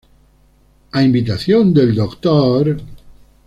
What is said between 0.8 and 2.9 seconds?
A invitación del Dr.